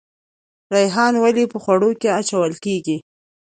ریحان 0.73 1.13
ولې 1.23 1.45
په 1.53 1.57
خوړو 1.63 1.89
کې 2.01 2.09
اچول 2.19 2.53
کیږي؟ 2.65 2.97